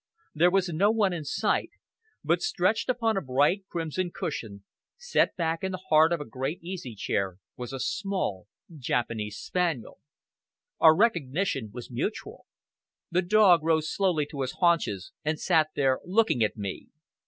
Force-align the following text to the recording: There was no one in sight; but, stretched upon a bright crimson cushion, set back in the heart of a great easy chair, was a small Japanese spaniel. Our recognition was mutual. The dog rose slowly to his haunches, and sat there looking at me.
There 0.33 0.49
was 0.49 0.69
no 0.69 0.89
one 0.89 1.13
in 1.13 1.23
sight; 1.25 1.69
but, 2.23 2.41
stretched 2.41 2.89
upon 2.89 3.17
a 3.17 3.21
bright 3.21 3.67
crimson 3.69 4.09
cushion, 4.11 4.63
set 4.97 5.35
back 5.35 5.63
in 5.63 5.71
the 5.73 5.83
heart 5.91 6.11
of 6.11 6.19
a 6.19 6.25
great 6.25 6.57
easy 6.63 6.95
chair, 6.95 7.37
was 7.55 7.71
a 7.71 7.79
small 7.79 8.47
Japanese 8.75 9.37
spaniel. 9.37 9.99
Our 10.79 10.95
recognition 10.95 11.69
was 11.71 11.91
mutual. 11.91 12.47
The 13.11 13.21
dog 13.21 13.61
rose 13.63 13.93
slowly 13.93 14.25
to 14.31 14.41
his 14.41 14.53
haunches, 14.53 15.11
and 15.23 15.39
sat 15.39 15.69
there 15.75 15.99
looking 16.03 16.43
at 16.43 16.57
me. 16.57 16.87